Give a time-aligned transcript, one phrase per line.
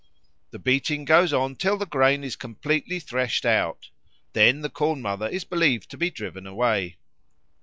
[0.49, 3.91] The beating goes on till the grain is completely threshed out;
[4.33, 6.97] then the Corn mother is believed to be driven away.